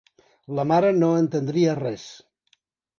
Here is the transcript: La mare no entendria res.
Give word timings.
La 0.59 0.65
mare 0.71 0.89
no 1.03 1.11
entendria 1.21 1.79
res. 1.85 2.11